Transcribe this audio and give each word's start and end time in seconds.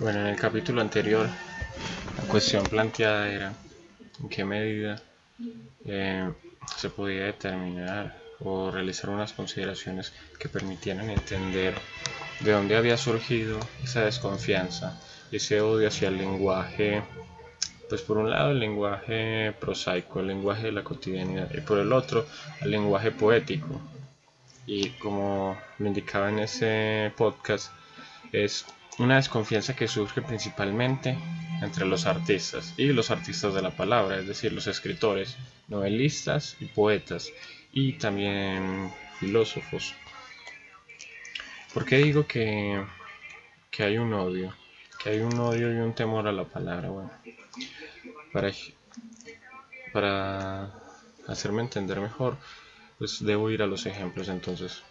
Bueno, 0.00 0.20
en 0.20 0.26
el 0.28 0.36
capítulo 0.36 0.80
anterior 0.80 1.26
la 1.26 2.22
cuestión 2.30 2.62
planteada 2.62 3.28
era 3.32 3.52
en 4.20 4.28
qué 4.28 4.44
medida 4.44 5.02
eh, 5.84 6.30
se 6.76 6.88
podía 6.90 7.24
determinar 7.24 8.16
o 8.38 8.70
realizar 8.70 9.10
unas 9.10 9.32
consideraciones 9.32 10.12
que 10.38 10.48
permitieran 10.48 11.10
entender 11.10 11.74
de 12.38 12.52
dónde 12.52 12.76
había 12.76 12.96
surgido 12.96 13.58
esa 13.82 14.02
desconfianza, 14.02 15.00
ese 15.32 15.60
odio 15.60 15.88
hacia 15.88 16.10
el 16.10 16.18
lenguaje, 16.18 17.02
pues 17.88 18.00
por 18.02 18.18
un 18.18 18.30
lado 18.30 18.52
el 18.52 18.60
lenguaje 18.60 19.52
prosaico, 19.58 20.20
el 20.20 20.28
lenguaje 20.28 20.66
de 20.66 20.72
la 20.72 20.84
cotidianidad, 20.84 21.52
y 21.52 21.60
por 21.60 21.78
el 21.78 21.92
otro 21.92 22.24
el 22.60 22.70
lenguaje 22.70 23.10
poético. 23.10 23.80
Y 24.64 24.90
como 24.90 25.58
lo 25.78 25.86
indicaba 25.88 26.28
en 26.28 26.38
ese 26.38 27.12
podcast, 27.16 27.72
es 28.30 28.64
una 28.98 29.16
desconfianza 29.16 29.76
que 29.76 29.88
surge 29.88 30.22
principalmente 30.22 31.16
entre 31.62 31.86
los 31.86 32.06
artistas 32.06 32.74
y 32.76 32.86
los 32.92 33.10
artistas 33.10 33.54
de 33.54 33.62
la 33.62 33.70
palabra, 33.70 34.18
es 34.18 34.26
decir, 34.26 34.52
los 34.52 34.66
escritores, 34.66 35.36
novelistas 35.68 36.56
y 36.60 36.66
poetas, 36.66 37.30
y 37.72 37.94
también 37.94 38.92
filósofos. 39.18 39.94
¿Por 41.74 41.84
qué 41.84 41.98
digo 41.98 42.26
que, 42.26 42.84
que 43.70 43.82
hay 43.84 43.98
un 43.98 44.12
odio? 44.14 44.54
Que 45.02 45.10
hay 45.10 45.20
un 45.20 45.38
odio 45.38 45.72
y 45.72 45.76
un 45.76 45.94
temor 45.94 46.26
a 46.26 46.32
la 46.32 46.44
palabra. 46.44 46.88
Bueno, 46.88 47.10
para, 48.32 48.52
para 49.92 50.72
hacerme 51.26 51.62
entender 51.62 52.00
mejor, 52.00 52.36
pues 52.98 53.24
debo 53.24 53.50
ir 53.50 53.62
a 53.62 53.66
los 53.66 53.86
ejemplos 53.86 54.28
entonces. 54.28 54.82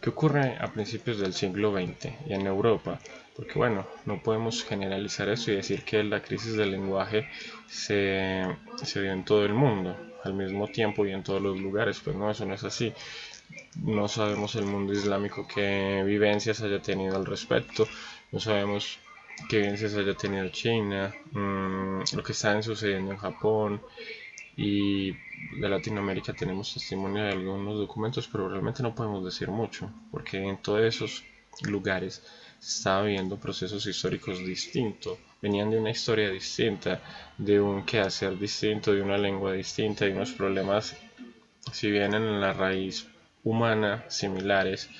¿Qué 0.00 0.10
ocurre 0.10 0.56
a 0.60 0.68
principios 0.72 1.18
del 1.18 1.34
siglo 1.34 1.72
XX 1.72 2.12
y 2.28 2.34
en 2.34 2.46
Europa? 2.46 2.98
Porque 3.36 3.54
bueno, 3.54 3.86
no 4.06 4.22
podemos 4.22 4.64
generalizar 4.64 5.28
eso 5.28 5.50
y 5.50 5.56
decir 5.56 5.84
que 5.84 6.02
la 6.04 6.22
crisis 6.22 6.54
del 6.56 6.70
lenguaje 6.72 7.28
se, 7.68 8.44
se 8.82 9.02
dio 9.02 9.12
en 9.12 9.24
todo 9.24 9.44
el 9.44 9.54
mundo 9.54 9.96
al 10.24 10.34
mismo 10.34 10.68
tiempo 10.68 11.06
y 11.06 11.12
en 11.12 11.22
todos 11.22 11.42
los 11.42 11.58
lugares. 11.58 12.00
Pues 12.02 12.16
no, 12.16 12.30
eso 12.30 12.44
no 12.46 12.54
es 12.54 12.64
así. 12.64 12.92
No 13.82 14.08
sabemos 14.08 14.54
el 14.56 14.64
mundo 14.64 14.92
islámico 14.92 15.46
qué 15.52 16.02
vivencias 16.04 16.60
haya 16.62 16.80
tenido 16.80 17.16
al 17.16 17.26
respecto. 17.26 17.86
No 18.32 18.40
sabemos 18.40 18.98
qué 19.48 19.58
vivencias 19.58 19.94
haya 19.94 20.14
tenido 20.14 20.48
China, 20.50 21.14
mmm, 21.32 22.02
lo 22.14 22.22
que 22.22 22.32
está 22.32 22.60
sucediendo 22.62 23.12
en 23.12 23.18
Japón, 23.18 23.80
y 24.58 25.12
de 25.12 25.68
Latinoamérica 25.68 26.32
tenemos 26.32 26.74
testimonio 26.74 27.22
de 27.22 27.30
algunos 27.30 27.78
documentos, 27.78 28.26
pero 28.26 28.48
realmente 28.48 28.82
no 28.82 28.92
podemos 28.92 29.24
decir 29.24 29.48
mucho, 29.48 29.88
porque 30.10 30.36
en 30.36 30.56
todos 30.56 30.80
esos 30.80 31.22
lugares 31.62 32.24
se 32.58 32.78
estaba 32.78 33.04
viviendo 33.04 33.38
procesos 33.38 33.86
históricos 33.86 34.40
distintos, 34.44 35.16
venían 35.40 35.70
de 35.70 35.78
una 35.78 35.92
historia 35.92 36.28
distinta, 36.30 37.00
de 37.38 37.60
un 37.60 37.84
quehacer 37.84 38.36
distinto, 38.36 38.92
de 38.92 39.00
una 39.00 39.16
lengua 39.16 39.52
distinta, 39.52 40.04
de 40.04 40.12
unos 40.12 40.32
problemas, 40.32 40.96
si 41.70 41.88
bien 41.88 42.14
en 42.14 42.40
la 42.40 42.52
raíz 42.52 43.06
humana 43.44 44.06
similares, 44.08 44.90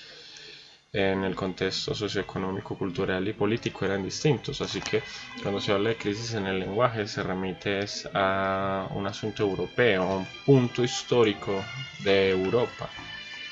en 0.93 1.25
el 1.25 1.35
contexto 1.35 1.95
socioeconómico, 1.95 2.77
cultural 2.77 3.27
y 3.29 3.33
político 3.35 3.85
eran 3.85 4.03
distintos. 4.03 4.61
Así 4.61 4.81
que 4.81 5.03
cuando 5.43 5.61
se 5.61 5.73
habla 5.73 5.91
de 5.91 5.97
crisis 5.97 6.35
en 6.35 6.47
el 6.47 6.61
lenguaje 6.61 7.07
se 7.07 7.23
remite 7.23 7.85
a 8.15 8.89
un 8.95 9.07
asunto 9.07 9.43
europeo, 9.43 10.03
a 10.03 10.17
un 10.17 10.27
punto 10.47 10.83
histórico 10.83 11.63
de 12.05 12.31
Europa, 12.31 12.89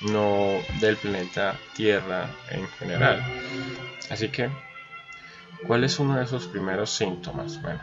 no 0.02 0.60
del 0.80 0.96
planeta 0.96 1.58
Tierra 1.74 2.28
en 2.50 2.66
general. 2.68 3.22
Así 4.10 4.28
que, 4.28 4.48
¿cuál 5.66 5.84
es 5.84 5.98
uno 5.98 6.16
de 6.16 6.24
esos 6.24 6.46
primeros 6.46 6.90
síntomas? 6.90 7.60
Bueno, 7.60 7.80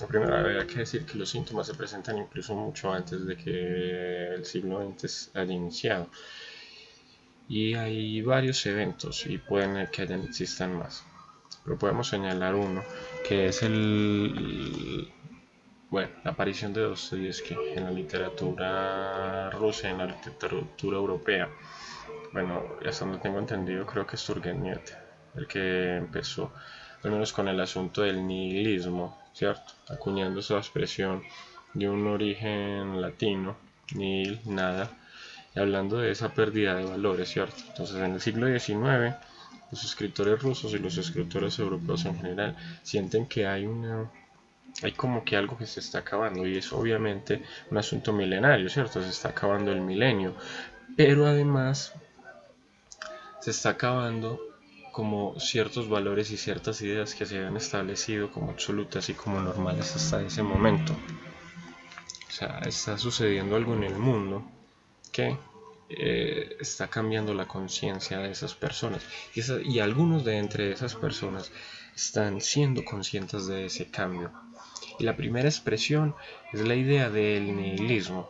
lo 0.00 0.06
primero 0.06 0.36
habría 0.36 0.66
que 0.66 0.80
decir 0.80 1.04
que 1.04 1.18
los 1.18 1.28
síntomas 1.28 1.66
se 1.66 1.74
presentan 1.74 2.16
incluso 2.18 2.54
mucho 2.54 2.92
antes 2.92 3.26
de 3.26 3.36
que 3.36 4.34
el 4.34 4.44
siglo 4.46 4.94
XX 4.98 5.30
haya 5.34 5.52
iniciado 5.52 6.08
y 7.48 7.74
hay 7.74 8.22
varios 8.22 8.64
eventos 8.66 9.26
y 9.26 9.38
pueden 9.38 9.88
que 9.88 10.02
hayan, 10.02 10.22
existan 10.22 10.76
más. 10.78 11.04
Pero 11.64 11.78
podemos 11.78 12.08
señalar 12.08 12.54
uno 12.54 12.82
que 13.26 13.46
es 13.46 13.62
el 13.62 15.12
bueno 15.88 16.10
la 16.24 16.32
aparición 16.32 16.72
de 16.72 16.82
Dostoyevsky 16.82 17.54
en 17.74 17.84
la 17.84 17.90
literatura 17.90 19.50
rusa 19.50 19.88
en 19.88 19.98
la 19.98 20.06
literatura 20.06 20.96
europea. 20.96 21.48
Bueno 22.32 22.62
hasta 22.86 23.04
donde 23.04 23.20
tengo 23.20 23.38
entendido 23.38 23.86
creo 23.86 24.06
que 24.06 24.16
es 24.16 24.24
Turgenev 24.24 24.82
el 25.36 25.46
que 25.46 25.96
empezó 25.96 26.52
al 27.02 27.10
menos 27.10 27.32
con 27.32 27.48
el 27.48 27.60
asunto 27.60 28.02
del 28.02 28.26
nihilismo 28.26 29.18
cierto 29.32 29.72
acuñando 29.88 30.40
esa 30.40 30.58
expresión 30.58 31.22
de 31.74 31.88
un 31.88 32.06
origen 32.06 33.00
latino 33.00 33.56
nihil 33.94 34.40
nada 34.46 34.90
hablando 35.54 35.98
de 35.98 36.10
esa 36.10 36.34
pérdida 36.34 36.74
de 36.74 36.84
valores, 36.84 37.28
¿cierto? 37.28 37.56
Entonces 37.68 37.96
en 37.96 38.14
el 38.14 38.20
siglo 38.20 38.46
XIX 38.46 39.14
los 39.70 39.84
escritores 39.84 40.40
rusos 40.42 40.72
y 40.72 40.78
los 40.78 40.98
escritores 40.98 41.58
europeos 41.58 42.04
en 42.04 42.16
general 42.16 42.56
sienten 42.82 43.26
que 43.26 43.46
hay 43.46 43.66
una 43.66 44.10
hay 44.82 44.92
como 44.92 45.24
que 45.24 45.36
algo 45.36 45.56
que 45.56 45.66
se 45.66 45.80
está 45.80 45.98
acabando 45.98 46.46
y 46.46 46.58
es 46.58 46.72
obviamente 46.72 47.42
un 47.70 47.78
asunto 47.78 48.12
milenario, 48.12 48.68
¿cierto? 48.68 49.00
Se 49.02 49.08
está 49.08 49.28
acabando 49.28 49.70
el 49.70 49.80
milenio, 49.80 50.34
pero 50.96 51.26
además 51.26 51.92
se 53.40 53.50
está 53.50 53.70
acabando 53.70 54.40
como 54.90 55.38
ciertos 55.38 55.88
valores 55.88 56.30
y 56.30 56.36
ciertas 56.36 56.80
ideas 56.82 57.14
que 57.14 57.26
se 57.26 57.36
habían 57.36 57.56
establecido 57.56 58.30
como 58.32 58.50
absolutas 58.50 59.08
y 59.08 59.14
como 59.14 59.40
normales 59.40 59.94
hasta 59.94 60.22
ese 60.22 60.42
momento. 60.42 60.92
O 62.28 62.32
sea, 62.32 62.60
está 62.66 62.98
sucediendo 62.98 63.54
algo 63.54 63.74
en 63.74 63.84
el 63.84 63.96
mundo 63.96 64.44
que 65.14 65.38
eh, 65.88 66.56
está 66.58 66.88
cambiando 66.88 67.34
la 67.34 67.46
conciencia 67.46 68.18
de 68.18 68.32
esas 68.32 68.54
personas 68.54 69.00
y, 69.32 69.78
algunos 69.78 70.24
de 70.24 70.38
entre 70.38 70.72
esas 70.72 70.96
personas 70.96 71.52
están 71.94 72.40
siendo 72.40 72.84
conscientes 72.84 73.46
de 73.46 73.66
ese 73.66 73.90
cambio. 73.90 74.32
Y 74.98 75.04
la 75.04 75.16
primera 75.16 75.48
expresión 75.48 76.16
es 76.52 76.66
la 76.66 76.74
idea 76.74 77.10
del 77.10 77.54
nihilismo. 77.54 78.28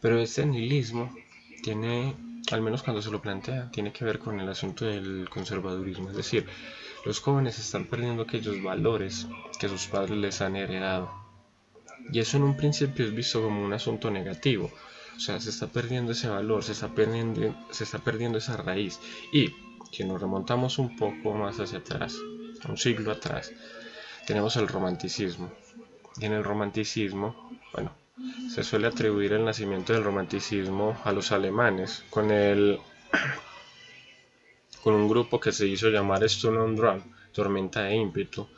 Pero 0.00 0.18
este 0.18 0.44
nihilismo 0.44 1.14
tiene, 1.62 2.16
al 2.50 2.60
menos 2.60 2.82
cuando 2.82 3.02
se 3.02 3.10
lo 3.12 3.22
plantea, 3.22 3.70
tiene 3.70 3.92
que 3.92 4.04
ver 4.04 4.18
con 4.18 4.40
el 4.40 4.48
asunto 4.48 4.84
del 4.86 5.28
conservadurismo. 5.30 6.10
Es 6.10 6.16
decir, 6.16 6.48
los 7.04 7.20
jóvenes 7.20 7.58
están 7.60 7.84
perdiendo 7.84 8.24
aquellos 8.24 8.60
valores 8.62 9.28
que 9.60 9.68
sus 9.68 9.86
padres 9.86 10.18
les 10.18 10.40
han 10.40 10.56
heredado. 10.56 11.12
Y 12.12 12.18
eso 12.18 12.36
en 12.36 12.42
un 12.42 12.56
principio 12.56 13.04
es 13.04 13.14
visto 13.14 13.42
como 13.42 13.64
un 13.64 13.72
asunto 13.72 14.10
negativo, 14.10 14.72
o 15.16 15.20
sea, 15.20 15.40
se 15.40 15.50
está 15.50 15.66
perdiendo 15.66 16.12
ese 16.12 16.28
valor, 16.28 16.62
se 16.64 16.72
está 16.72 16.88
perdiendo, 16.88 17.54
se 17.70 17.84
está 17.84 17.98
perdiendo 17.98 18.38
esa 18.38 18.56
raíz. 18.56 19.00
Y 19.32 19.50
si 19.92 20.04
nos 20.04 20.20
remontamos 20.20 20.78
un 20.78 20.96
poco 20.96 21.34
más 21.34 21.58
hacia 21.60 21.78
atrás, 21.78 22.16
un 22.68 22.76
siglo 22.76 23.12
atrás, 23.12 23.52
tenemos 24.26 24.56
el 24.56 24.68
romanticismo. 24.68 25.52
Y 26.20 26.26
en 26.26 26.32
el 26.32 26.44
romanticismo, 26.44 27.50
bueno, 27.72 27.92
se 28.52 28.62
suele 28.62 28.86
atribuir 28.86 29.32
el 29.32 29.44
nacimiento 29.44 29.92
del 29.92 30.04
romanticismo 30.04 31.00
a 31.04 31.12
los 31.12 31.32
alemanes, 31.32 32.04
con 32.10 32.30
el 32.30 32.78
con 34.82 34.94
un 34.94 35.08
grupo 35.08 35.40
que 35.40 35.52
se 35.52 35.66
hizo 35.66 35.88
llamar 35.88 36.24
Stone 36.24 36.58
on 36.58 36.76
Drum, 36.76 37.00
Tormenta 37.32 37.82
de 37.82 37.94
ímpetu, 37.96 38.48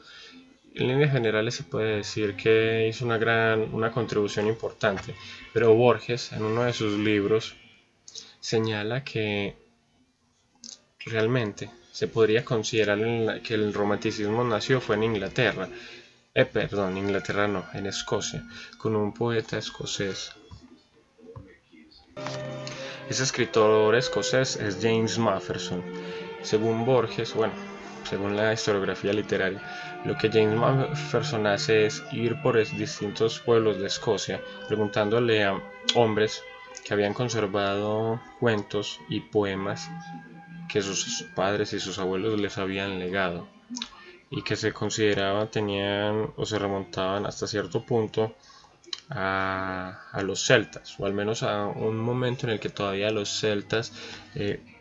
en 0.74 0.88
líneas 0.88 1.12
generales 1.12 1.54
se 1.54 1.64
puede 1.64 1.96
decir 1.96 2.34
que 2.34 2.88
hizo 2.88 3.04
una 3.04 3.18
gran 3.18 3.74
una 3.74 3.90
contribución 3.90 4.46
importante, 4.46 5.14
pero 5.52 5.74
Borges 5.74 6.32
en 6.32 6.44
uno 6.44 6.64
de 6.64 6.72
sus 6.72 6.98
libros 6.98 7.54
señala 8.40 9.04
que 9.04 9.56
realmente 11.00 11.70
se 11.90 12.08
podría 12.08 12.44
considerar 12.44 12.98
que 13.42 13.54
el 13.54 13.74
romanticismo 13.74 14.44
nació 14.44 14.80
fue 14.80 14.96
en 14.96 15.04
Inglaterra, 15.04 15.68
eh, 16.34 16.46
perdón, 16.46 16.96
Inglaterra 16.96 17.46
no, 17.46 17.66
en 17.74 17.86
Escocia, 17.86 18.42
con 18.78 18.96
un 18.96 19.12
poeta 19.12 19.58
escocés. 19.58 20.32
Ese 23.10 23.22
escritor 23.22 23.94
escocés 23.94 24.56
es 24.56 24.78
James 24.80 25.18
Mafferson. 25.18 25.82
Según 26.42 26.86
Borges, 26.86 27.34
bueno, 27.34 27.52
según 28.04 28.36
la 28.36 28.52
historiografía 28.52 29.12
literaria, 29.12 29.60
lo 30.04 30.16
que 30.16 30.30
James 30.30 30.56
Macpherson 30.58 31.46
hace 31.46 31.86
es 31.86 32.02
ir 32.12 32.40
por 32.42 32.56
distintos 32.76 33.40
pueblos 33.40 33.78
de 33.78 33.86
Escocia 33.86 34.40
preguntándole 34.68 35.44
a 35.44 35.60
hombres 35.94 36.42
que 36.84 36.94
habían 36.94 37.14
conservado 37.14 38.20
cuentos 38.40 39.00
y 39.08 39.20
poemas 39.20 39.88
que 40.68 40.82
sus 40.82 41.24
padres 41.34 41.72
y 41.72 41.80
sus 41.80 41.98
abuelos 41.98 42.40
les 42.40 42.58
habían 42.58 42.98
legado 42.98 43.46
y 44.30 44.42
que 44.42 44.56
se 44.56 44.72
consideraban 44.72 45.48
tenían 45.50 46.32
o 46.36 46.46
se 46.46 46.58
remontaban 46.58 47.26
hasta 47.26 47.46
cierto 47.46 47.84
punto 47.84 48.34
a, 49.10 50.22
los 50.24 50.46
celtas 50.46 50.98
o 50.98 51.06
al 51.06 51.12
menos 51.12 51.42
a 51.42 51.66
un 51.66 51.98
momento 51.98 52.46
en 52.46 52.54
el 52.54 52.60
que 52.60 52.70
todavía 52.70 53.10
los 53.10 53.28
celtas 53.28 53.92
eh, 54.34 54.71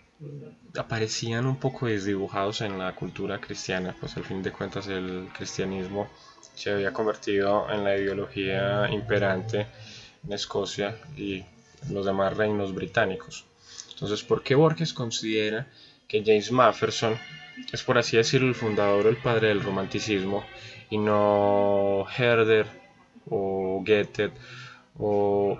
aparecían 0.77 1.45
un 1.45 1.57
poco 1.57 1.87
desdibujados 1.87 2.61
en 2.61 2.77
la 2.77 2.93
cultura 2.95 3.39
cristiana, 3.39 3.95
pues 3.99 4.15
al 4.17 4.23
fin 4.23 4.41
de 4.41 4.51
cuentas 4.51 4.87
el 4.87 5.29
cristianismo 5.33 6.09
se 6.55 6.71
había 6.71 6.93
convertido 6.93 7.69
en 7.69 7.83
la 7.83 7.97
ideología 7.97 8.89
imperante 8.91 9.67
en 10.23 10.33
Escocia 10.33 10.97
y 11.17 11.43
los 11.89 12.05
demás 12.05 12.37
reinos 12.37 12.73
británicos. 12.73 13.45
Entonces, 13.93 14.23
¿por 14.23 14.43
qué 14.43 14.55
Borges 14.55 14.93
considera 14.93 15.67
que 16.07 16.23
James 16.23 16.51
Mafferson 16.51 17.17
es, 17.71 17.83
por 17.83 17.97
así 17.97 18.17
decirlo, 18.17 18.47
el 18.47 18.55
fundador 18.55 19.05
o 19.05 19.09
el 19.09 19.17
padre 19.17 19.49
del 19.49 19.61
romanticismo 19.61 20.43
y 20.89 20.97
no 20.97 22.05
Herder 22.17 22.67
o 23.29 23.83
Goethe 23.85 24.31
o, 24.97 25.59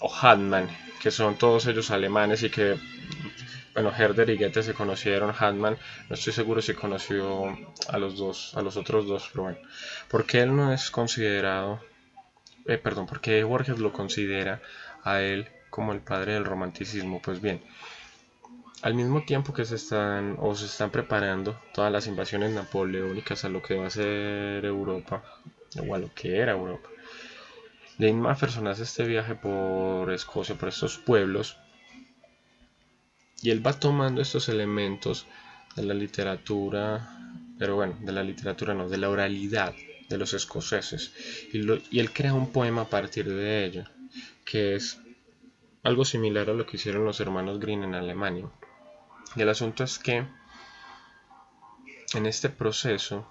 o 0.00 0.14
Hadman, 0.14 0.68
que 1.00 1.10
son 1.10 1.36
todos 1.36 1.66
ellos 1.66 1.90
alemanes 1.90 2.42
y 2.42 2.50
que 2.50 2.76
bueno, 3.76 3.92
Herder 3.94 4.30
y 4.30 4.38
Goethe 4.38 4.62
se 4.62 4.72
conocieron, 4.72 5.34
Hadman, 5.38 5.76
no 6.08 6.14
estoy 6.14 6.32
seguro 6.32 6.62
si 6.62 6.72
conoció 6.72 7.54
a 7.88 7.98
los 7.98 8.16
dos, 8.16 8.56
a 8.56 8.62
los 8.62 8.78
otros 8.78 9.06
dos, 9.06 9.28
pero 9.30 9.42
bueno, 9.42 9.58
¿por 10.08 10.24
qué 10.24 10.40
él 10.40 10.56
no 10.56 10.72
es 10.72 10.90
considerado, 10.90 11.82
eh, 12.64 12.78
perdón, 12.78 13.04
por 13.06 13.20
qué 13.20 13.44
Borges 13.44 13.78
lo 13.78 13.92
considera 13.92 14.62
a 15.04 15.20
él 15.20 15.50
como 15.68 15.92
el 15.92 16.00
padre 16.00 16.32
del 16.32 16.46
romanticismo? 16.46 17.20
Pues 17.20 17.42
bien, 17.42 17.62
al 18.80 18.94
mismo 18.94 19.26
tiempo 19.26 19.52
que 19.52 19.66
se 19.66 19.74
están 19.74 20.36
o 20.40 20.54
se 20.54 20.64
están 20.64 20.90
preparando 20.90 21.60
todas 21.74 21.92
las 21.92 22.06
invasiones 22.06 22.52
napoleónicas 22.52 23.44
a 23.44 23.50
lo 23.50 23.60
que 23.60 23.76
va 23.76 23.88
a 23.88 23.90
ser 23.90 24.64
Europa, 24.64 25.22
o 25.86 25.94
a 25.94 25.98
lo 25.98 26.14
que 26.14 26.38
era 26.38 26.52
Europa, 26.52 26.88
Jane 27.98 28.14
Mafferson 28.14 28.68
hace 28.68 28.84
este 28.84 29.04
viaje 29.04 29.34
por 29.34 30.10
Escocia, 30.10 30.54
por 30.54 30.70
estos 30.70 30.96
pueblos, 30.96 31.58
y 33.42 33.50
él 33.50 33.66
va 33.66 33.78
tomando 33.78 34.22
estos 34.22 34.48
elementos 34.48 35.26
de 35.74 35.82
la 35.82 35.94
literatura, 35.94 37.44
pero 37.58 37.76
bueno, 37.76 37.96
de 38.00 38.12
la 38.12 38.22
literatura 38.22 38.74
no, 38.74 38.88
de 38.88 38.98
la 38.98 39.10
oralidad 39.10 39.74
de 40.08 40.18
los 40.18 40.34
escoceses. 40.34 41.12
Y, 41.52 41.98
él 41.98 42.12
crea 42.12 42.34
un 42.34 42.52
poema 42.52 42.82
a 42.82 42.90
partir 42.90 43.28
de 43.28 43.64
ello, 43.64 43.84
que 44.44 44.74
es 44.74 45.00
algo 45.82 46.04
similar 46.04 46.50
a 46.50 46.54
lo 46.54 46.66
que 46.66 46.76
hicieron 46.76 47.04
los 47.04 47.20
hermanos 47.20 47.60
Green 47.60 47.84
en 47.84 47.94
Alemania. 47.94 48.48
Y 49.34 49.42
el 49.42 49.48
asunto 49.48 49.84
es 49.84 49.98
que 49.98 50.26
en 52.14 52.26
este 52.26 52.48
proceso, 52.48 53.28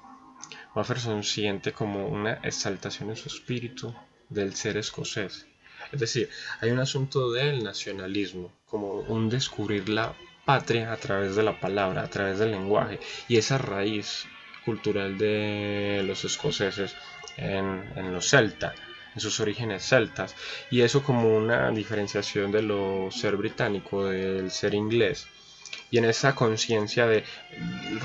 Mafferson 0.76 1.24
siente 1.24 1.72
como 1.72 2.08
una 2.08 2.34
exaltación 2.44 3.10
en 3.10 3.16
su 3.16 3.30
espíritu 3.30 3.94
del 4.30 4.56
ser 4.56 4.78
escocés. 4.78 5.48
Es 5.92 6.00
decir, 6.00 6.30
hay 6.62 6.72
un 6.72 6.80
asunto 6.80 7.32
del 7.32 7.64
nacionalismo, 7.64 8.52
como 8.68 9.00
un 9.00 9.30
descubrir 9.30 9.90
la 9.90 10.14
patria 10.46 10.92
a 10.92 10.98
través 10.98 11.36
de 11.36 11.44
la 11.44 11.60
palabra, 11.60 12.04
a 12.04 12.10
través 12.10 12.40
del 12.40 12.52
lenguaje, 12.52 13.00
y 13.28 13.38
esa 13.38 13.58
raíz 13.58 14.26
cultural 14.64 15.18
de 15.18 16.04
los 16.06 16.24
escoceses 16.26 16.96
en, 17.38 18.14
los 18.14 18.30
celtas, 18.30 18.74
en 19.14 19.22
sus 19.22 19.40
orígenes 19.40 19.84
celtas, 19.84 20.36
y 20.72 20.82
eso 20.82 21.04
como 21.04 21.36
una 21.36 21.72
diferenciación 21.72 22.52
de 22.52 22.62
lo 22.62 23.10
ser 23.12 23.36
británico, 23.38 24.06
del 24.06 24.52
ser 24.52 24.74
inglés, 24.74 25.28
y 25.92 25.98
en 25.98 26.06
esa 26.06 26.36
conciencia 26.36 27.06
de 27.08 27.24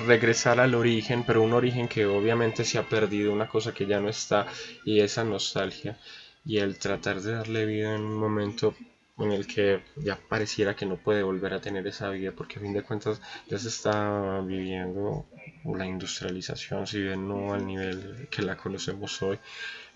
regresar 0.07 0.61
al 0.61 0.75
origen, 0.75 1.25
pero 1.25 1.43
un 1.43 1.53
origen 1.53 1.89
que 1.89 2.07
obviamente 2.07 2.65
se 2.65 2.79
ha 2.79 2.89
perdido, 2.89 3.33
una 3.33 3.49
cosa 3.49 3.73
que 3.73 3.87
ya 3.87 4.01
no 4.01 4.09
está, 4.09 4.47
y 4.85 5.01
esa 5.01 5.25
nostalgia 5.25 5.99
y 6.45 6.59
el 6.59 6.79
tratar 6.79 7.21
de 7.21 7.33
darle 7.33 7.67
vida 7.67 7.95
en 7.95 8.03
un 8.03 8.17
momento 8.19 8.75
en 9.19 9.33
el 9.33 9.47
que 9.47 9.83
ya 9.97 10.17
pareciera 10.17 10.75
que 10.75 10.87
no 10.87 10.97
puede 10.97 11.23
volver 11.23 11.53
a 11.53 11.61
tener 11.61 11.87
esa 11.87 12.09
vida 12.11 12.33
porque 12.33 12.59
a 12.59 12.63
fin 12.63 12.73
de 12.73 12.83
cuentas 12.83 13.21
ya 13.49 13.59
se 13.59 13.69
está 13.69 14.41
viviendo 14.41 15.27
la 15.65 15.87
industrialización 15.87 16.87
si 16.87 17.01
bien 17.03 17.29
no 17.29 17.53
al 17.53 17.67
nivel 17.67 18.29
que 18.31 18.43
la 18.43 18.57
conocemos 18.57 19.21
hoy 19.23 19.39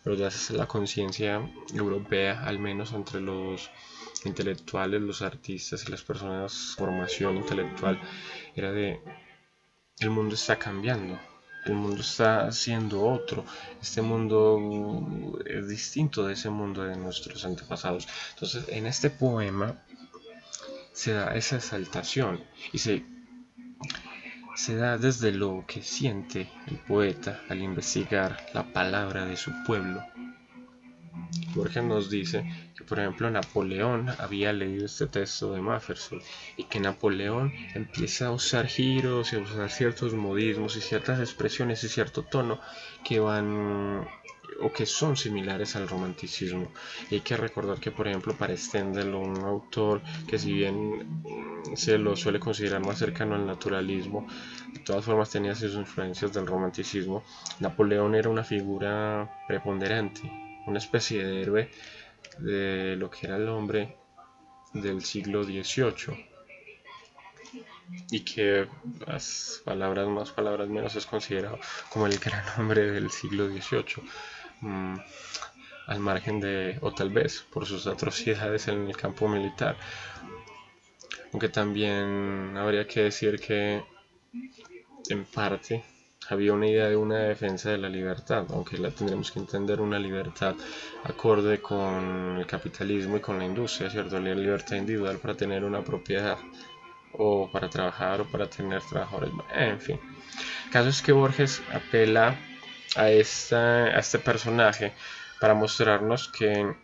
pero 0.02 0.16
ya 0.16 0.26
es 0.28 0.50
la 0.50 0.66
conciencia 0.66 1.40
europea 1.74 2.44
al 2.44 2.58
menos 2.58 2.92
entre 2.92 3.20
los 3.20 3.70
intelectuales 4.24 5.00
los 5.00 5.22
artistas 5.22 5.84
y 5.86 5.90
las 5.90 6.02
personas 6.02 6.74
formación 6.76 7.36
intelectual 7.38 7.98
era 8.54 8.72
de 8.72 9.00
el 10.00 10.10
mundo 10.10 10.34
está 10.34 10.58
cambiando 10.58 11.18
el 11.64 11.74
mundo 11.74 12.00
está 12.00 12.50
siendo 12.52 13.02
otro, 13.02 13.44
este 13.80 14.02
mundo 14.02 15.38
es 15.46 15.68
distinto 15.68 16.26
de 16.26 16.34
ese 16.34 16.50
mundo 16.50 16.84
de 16.84 16.96
nuestros 16.96 17.44
antepasados. 17.44 18.06
Entonces, 18.34 18.66
en 18.68 18.86
este 18.86 19.10
poema 19.10 19.82
se 20.92 21.12
da 21.12 21.34
esa 21.34 21.56
exaltación 21.56 22.40
y 22.72 22.78
se, 22.78 23.04
se 24.56 24.76
da 24.76 24.98
desde 24.98 25.32
lo 25.32 25.64
que 25.66 25.82
siente 25.82 26.48
el 26.66 26.78
poeta 26.78 27.40
al 27.48 27.60
investigar 27.62 28.46
la 28.54 28.72
palabra 28.72 29.24
de 29.24 29.36
su 29.36 29.52
pueblo. 29.64 30.04
Borges 31.54 31.84
nos 31.84 32.10
dice 32.10 32.44
que, 32.84 32.88
por 32.88 33.00
ejemplo, 33.00 33.30
Napoleón 33.30 34.10
había 34.18 34.52
leído 34.52 34.84
este 34.84 35.06
texto 35.06 35.52
de 35.52 35.60
Mafferson 35.60 36.20
y 36.56 36.64
que 36.64 36.80
Napoleón 36.80 37.52
empieza 37.74 38.26
a 38.26 38.32
usar 38.32 38.66
giros 38.66 39.32
y 39.32 39.36
a 39.36 39.40
usar 39.40 39.70
ciertos 39.70 40.12
modismos 40.12 40.76
y 40.76 40.80
ciertas 40.80 41.18
expresiones 41.20 41.82
y 41.84 41.88
cierto 41.88 42.22
tono 42.22 42.60
que 43.02 43.20
van 43.20 44.06
o 44.60 44.72
que 44.72 44.86
son 44.86 45.16
similares 45.16 45.74
al 45.76 45.88
romanticismo. 45.88 46.70
Y 47.10 47.16
hay 47.16 47.20
que 47.22 47.36
recordar 47.36 47.80
que, 47.80 47.90
por 47.90 48.06
ejemplo, 48.06 48.34
para 48.36 48.56
Stendhal, 48.56 49.14
un 49.14 49.38
autor 49.38 50.02
que 50.28 50.38
si 50.38 50.52
bien 50.52 51.24
se 51.74 51.98
lo 51.98 52.14
suele 52.16 52.38
considerar 52.38 52.84
más 52.84 52.98
cercano 52.98 53.34
al 53.34 53.46
naturalismo, 53.46 54.26
de 54.72 54.80
todas 54.80 55.04
formas 55.04 55.30
tenía 55.30 55.54
sus 55.54 55.74
influencias 55.74 56.32
del 56.32 56.46
romanticismo, 56.46 57.24
Napoleón 57.60 58.14
era 58.14 58.28
una 58.28 58.44
figura 58.44 59.42
preponderante 59.48 60.44
una 60.66 60.78
especie 60.78 61.24
de 61.24 61.42
héroe 61.42 61.70
de 62.38 62.96
lo 62.96 63.10
que 63.10 63.26
era 63.26 63.36
el 63.36 63.48
hombre 63.48 63.96
del 64.72 65.02
siglo 65.04 65.44
XVIII 65.44 66.28
y 68.10 68.20
que 68.20 68.66
las 69.06 69.62
palabras 69.64 70.08
más, 70.08 70.30
palabras 70.30 70.68
menos 70.68 70.96
es 70.96 71.06
considerado 71.06 71.58
como 71.90 72.06
el 72.06 72.18
gran 72.18 72.44
hombre 72.58 72.90
del 72.90 73.10
siglo 73.10 73.46
XVIII 73.48 74.02
mm, 74.60 74.96
al 75.86 76.00
margen 76.00 76.40
de, 76.40 76.78
o 76.80 76.92
tal 76.92 77.10
vez 77.10 77.44
por 77.52 77.66
sus 77.66 77.86
atrocidades 77.86 78.68
en 78.68 78.86
el 78.88 78.96
campo 78.96 79.28
militar. 79.28 79.76
Aunque 81.32 81.48
también 81.48 82.56
habría 82.56 82.86
que 82.86 83.02
decir 83.04 83.38
que 83.38 83.82
en 85.10 85.24
parte 85.26 85.84
había 86.30 86.52
una 86.52 86.66
idea 86.66 86.88
de 86.88 86.96
una 86.96 87.18
defensa 87.18 87.70
de 87.70 87.78
la 87.78 87.88
libertad, 87.88 88.46
aunque 88.50 88.78
la 88.78 88.90
tendremos 88.90 89.30
que 89.30 89.38
entender 89.38 89.80
una 89.80 89.98
libertad 89.98 90.54
acorde 91.04 91.60
con 91.60 92.36
el 92.38 92.46
capitalismo 92.46 93.16
y 93.16 93.20
con 93.20 93.38
la 93.38 93.44
industria, 93.44 93.90
¿cierto? 93.90 94.18
La 94.18 94.34
libertad 94.34 94.76
individual 94.76 95.18
para 95.18 95.34
tener 95.34 95.64
una 95.64 95.82
propiedad 95.82 96.38
o 97.12 97.50
para 97.50 97.68
trabajar 97.68 98.22
o 98.22 98.24
para 98.26 98.48
tener 98.48 98.82
trabajadores, 98.82 99.30
en 99.54 99.80
fin. 99.80 100.00
El 100.66 100.70
caso 100.70 100.88
es 100.88 101.02
que 101.02 101.12
Borges 101.12 101.62
apela 101.72 102.36
a, 102.96 103.10
esta, 103.10 103.84
a 103.86 103.98
este 103.98 104.18
personaje 104.18 104.92
para 105.40 105.54
mostrarnos 105.54 106.28
que 106.28 106.74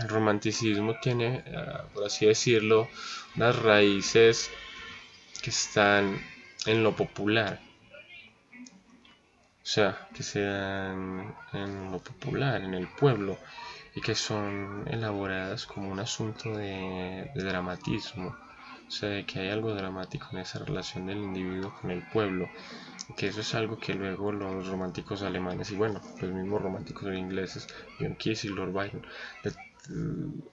el 0.00 0.08
romanticismo 0.08 0.96
tiene, 1.00 1.42
eh, 1.46 1.66
por 1.94 2.04
así 2.04 2.26
decirlo, 2.26 2.88
unas 3.36 3.56
raíces 3.56 4.50
que 5.42 5.50
están 5.50 6.20
en 6.66 6.82
lo 6.82 6.96
popular, 6.96 7.60
o 9.62 9.66
sea, 9.66 10.08
que 10.12 10.24
sean 10.24 11.34
en 11.52 11.92
lo 11.92 11.98
popular, 12.00 12.62
en 12.62 12.74
el 12.74 12.88
pueblo, 12.88 13.38
y 13.94 14.00
que 14.00 14.14
son 14.14 14.84
elaboradas 14.90 15.66
como 15.66 15.90
un 15.90 16.00
asunto 16.00 16.56
de, 16.56 17.30
dramatismo, 17.34 18.36
o 18.88 18.90
sea, 18.90 19.24
que 19.24 19.38
hay 19.38 19.50
algo 19.50 19.72
dramático 19.74 20.26
en 20.32 20.38
esa 20.38 20.58
relación 20.58 21.06
del 21.06 21.18
individuo 21.18 21.74
con 21.80 21.92
el 21.92 22.02
pueblo, 22.08 22.48
que 23.16 23.28
eso 23.28 23.40
es 23.40 23.54
algo 23.54 23.78
que 23.78 23.94
luego 23.94 24.32
los 24.32 24.66
románticos 24.66 25.22
alemanes 25.22 25.70
y 25.70 25.76
bueno, 25.76 26.00
los 26.20 26.30
mismos 26.32 26.60
románticos 26.60 27.14
ingleses, 27.14 27.68
John 28.00 28.16
Keats 28.16 28.44
y 28.44 28.48
Lord 28.48 28.72
Byron, 28.72 29.06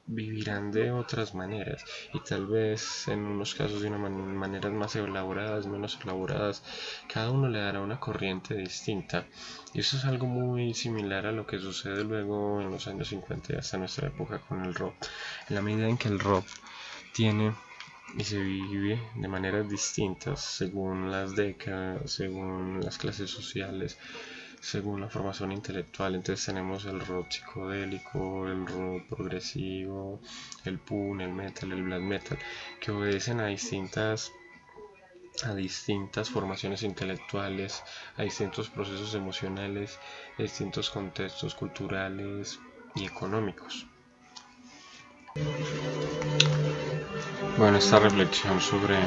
vivirán 0.08 0.72
de 0.72 0.92
otras 0.92 1.36
maneras 1.36 1.86
y 2.14 2.20
tal 2.22 2.48
vez 2.48 3.08
en 3.08 3.20
unos 3.20 3.54
casos 3.54 3.82
de 3.82 3.88
una 3.88 3.98
maneras 3.98 4.72
más 4.74 4.96
elaboradas, 4.96 5.68
menos 5.68 6.00
elaboradas, 6.04 6.64
cada 7.08 7.32
uno 7.32 7.48
le 7.48 7.60
dará 7.60 7.82
una 7.82 8.00
corriente 8.00 8.56
distinta. 8.56 9.26
Y 9.74 9.82
eso 9.82 9.98
es 9.98 10.06
algo 10.06 10.26
muy 10.26 10.74
similar 10.74 11.28
a 11.28 11.32
lo 11.32 11.46
que 11.46 11.60
sucede 11.60 12.04
luego 12.04 12.62
en 12.62 12.72
los 12.72 12.88
años 12.88 13.10
50 13.10 13.54
y 13.54 13.58
hasta 13.58 13.78
nuestra 13.78 14.08
época 14.08 14.40
con 14.40 14.66
el 14.66 14.74
rock, 14.74 14.96
en 15.48 15.56
la 15.56 15.62
medida 15.62 15.88
en 15.88 15.98
que 15.98 16.08
el 16.08 16.20
rock 16.20 16.46
tiene 17.14 17.54
y 18.18 18.24
se 18.24 18.40
vive 18.40 19.00
de 19.16 19.28
maneras 19.28 19.70
distintas 19.70 20.42
según 20.44 21.12
las 21.12 21.36
décadas, 21.36 22.12
según 22.12 22.80
las 22.82 22.98
clases 22.98 23.30
sociales, 23.30 24.00
según 24.62 25.02
la 25.02 25.10
formación 25.10 25.52
intelectual. 25.52 26.16
Entonces 26.16 26.46
tenemos 26.46 26.86
el 26.86 27.00
rock 27.00 27.32
psicodélico, 27.32 28.48
el 28.48 28.66
rock 28.66 29.08
progresivo, 29.08 30.22
el 30.66 30.80
punk, 30.80 31.22
el 31.22 31.34
metal, 31.34 31.72
el 31.72 31.84
black 31.84 32.02
metal, 32.02 32.38
que 32.80 32.92
obedecen 32.92 33.40
a 33.40 33.48
distintas 33.48 34.32
a 35.46 35.54
distintas 35.54 36.30
formaciones 36.30 36.84
intelectuales, 36.84 37.82
a 38.18 38.24
distintos 38.24 38.70
procesos 38.70 39.14
emocionales, 39.16 39.98
a 40.38 40.42
distintos 40.42 40.90
contextos 40.90 41.56
culturales 41.56 42.60
y 42.96 43.06
económicos. 43.06 43.88
Bueno, 47.58 47.78
esta 47.78 48.00
reflexión 48.00 48.60
sobre 48.60 48.98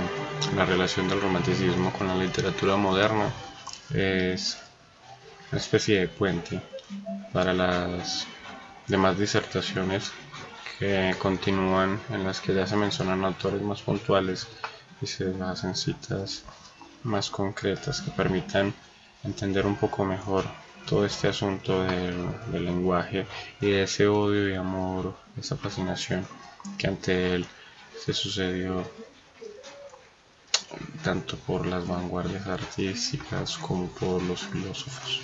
la 0.57 0.65
relación 0.65 1.09
del 1.09 1.21
romanticismo 1.21 1.93
con 1.93 2.07
la 2.07 2.15
literatura 2.15 2.77
moderna 2.77 3.31
es 3.95 4.59
una 5.53 5.61
especie 5.61 6.01
de 6.01 6.09
puente 6.09 6.63
para 7.31 7.53
las 7.53 8.27
demás 8.89 9.19
disertaciones 9.19 10.11
que 10.79 11.15
continúan 11.19 12.01
en 12.09 12.25
las 12.25 12.41
que 12.41 12.55
ya 12.55 12.67
se 12.67 12.75
mencionan 12.75 13.23
autores 13.23 13.61
más 13.61 13.83
puntuales 13.83 14.47
y 15.03 15.07
se 15.07 15.31
hacen 15.43 15.77
citas 15.77 16.45
más 17.03 17.29
concretas 17.29 18.01
que 18.01 18.11
permitan 18.13 18.73
entender 19.25 19.67
un 19.67 19.77
poco 19.77 20.07
mejor 20.07 20.47
todo 20.87 21.05
este 21.05 21.29
asunto 21.29 21.85
del, 21.85 22.17
del, 22.51 22.65
lenguaje 22.65 23.27
y 23.61 23.67
de 23.73 23.83
ese 23.83 24.09
odio 24.09 24.49
y 24.49 24.55
amor, 24.55 25.15
esa 25.39 25.57
fascinación 25.57 26.27
que 26.79 26.87
ante 26.89 27.35
él 27.35 27.47
se 28.03 28.15
sucedió 28.15 28.85
tanto 31.05 31.37
por 31.37 31.67
las 31.67 31.87
vanguardias 31.87 32.47
artísticas 32.47 33.59
como 33.59 33.89
por 33.89 34.23
los 34.23 34.41
filósofos. 34.41 35.21